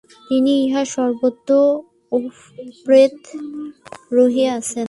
[0.27, 1.51] তিনি ইহার সর্বত্র
[2.11, 3.15] ওতপ্রোত
[4.17, 4.79] রহিয়াছেন।